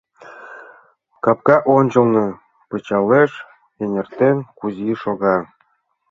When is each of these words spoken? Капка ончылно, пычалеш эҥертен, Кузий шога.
Капка 1.23 1.57
ончылно, 1.75 2.25
пычалеш 2.69 3.31
эҥертен, 3.83 4.37
Кузий 4.57 4.95
шога. 5.01 5.37